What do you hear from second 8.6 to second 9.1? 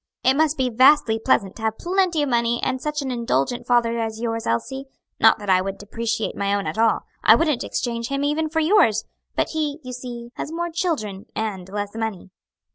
yours